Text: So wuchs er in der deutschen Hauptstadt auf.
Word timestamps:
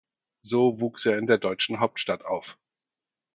So 0.41 0.79
wuchs 0.79 1.05
er 1.05 1.19
in 1.19 1.27
der 1.27 1.37
deutschen 1.37 1.79
Hauptstadt 1.79 2.25
auf. 2.25 2.57